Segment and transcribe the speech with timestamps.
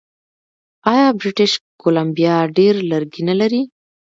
[0.91, 3.61] آیا بریټیش کولمبیا ډیر لرګي نلري؟